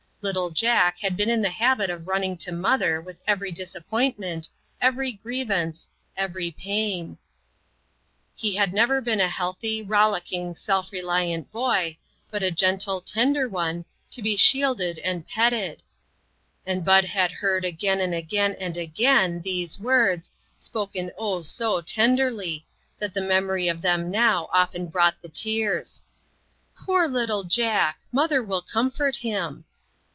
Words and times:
Little 0.23 0.51
Jack 0.51 0.99
had 0.99 1.17
been 1.17 1.31
in 1.31 1.41
the 1.41 1.49
habit 1.49 1.89
of 1.89 2.07
running 2.07 2.37
to 2.45 2.51
mother 2.51 3.01
with 3.01 3.19
every 3.25 3.51
disappointment, 3.51 4.49
every 4.79 5.13
grievance, 5.13 5.89
every 6.15 6.51
pain. 6.51 7.17
He 8.35 8.53
had 8.53 8.71
never 8.71 9.01
been 9.01 9.19
a 9.19 9.27
healthy, 9.27 9.81
rollicking, 9.81 10.53
self 10.53 10.91
reliant 10.91 11.51
boy, 11.51 11.97
but 12.29 12.43
a 12.43 12.51
gentle, 12.51 13.01
tender 13.01 13.49
one, 13.49 13.83
to 14.11 14.21
be 14.21 14.35
shielded 14.37 14.99
and 14.99 15.27
petted; 15.27 15.81
and 16.67 16.85
Bud 16.85 17.05
had 17.05 17.31
heard 17.31 17.65
again 17.65 17.99
and 17.99 18.13
again, 18.13 18.55
and 18.59 18.77
again 18.77 19.41
these 19.41 19.79
words, 19.79 20.31
spoken 20.55 21.09
oh' 21.17 21.41
so 21.41 21.81
tenderly, 21.81 22.63
that 22.99 23.15
the 23.15 23.21
memory 23.21 23.67
of 23.67 23.81
BUD 23.81 23.81
IN 23.81 23.81
SEARCH 23.81 23.99
OF 24.03 24.03
COMFORT. 24.03 24.03
2/3 24.03 24.03
them 24.03 24.21
now 24.21 24.49
often 24.53 24.85
brought 24.85 25.19
the 25.19 25.29
tears:" 25.29 26.03
Poor 26.85 27.07
little 27.07 27.43
Jack! 27.43 28.01
mother 28.11 28.43
will 28.43 28.61
comfort 28.61 29.15
him 29.15 29.65